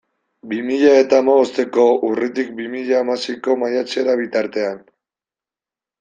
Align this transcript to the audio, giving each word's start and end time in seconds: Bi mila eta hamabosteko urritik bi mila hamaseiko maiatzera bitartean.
Bi 0.51 0.59
mila 0.67 0.93
eta 1.01 1.17
hamabosteko 1.23 1.83
urritik 2.07 2.49
bi 2.61 2.65
mila 2.75 2.95
hamaseiko 3.01 3.57
maiatzera 3.65 4.15
bitartean. 4.23 4.81